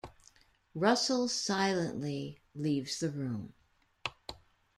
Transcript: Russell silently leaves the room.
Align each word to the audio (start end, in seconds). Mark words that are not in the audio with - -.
Russell 0.73 1.27
silently 1.27 2.41
leaves 2.55 2.99
the 2.99 3.11
room. 3.11 3.53